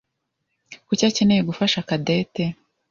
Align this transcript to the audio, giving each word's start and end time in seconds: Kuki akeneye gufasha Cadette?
Kuki 0.85 1.03
akeneye 1.09 1.41
gufasha 1.49 1.85
Cadette? 1.89 2.43